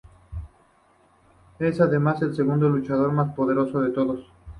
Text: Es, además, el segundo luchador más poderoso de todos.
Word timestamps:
Es, 1.59 1.79
además, 1.79 2.23
el 2.23 2.33
segundo 2.33 2.67
luchador 2.69 3.11
más 3.11 3.35
poderoso 3.35 3.81
de 3.81 3.91
todos. 3.91 4.25